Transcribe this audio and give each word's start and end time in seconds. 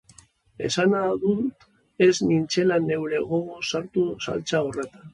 Esana 0.69 1.01
dut 1.25 1.67
ez 2.07 2.09
nintzela 2.31 2.81
neure 2.89 3.23
gogoz 3.35 3.63
sartu 3.71 4.11
saltsa 4.29 4.69
horretan. 4.69 5.09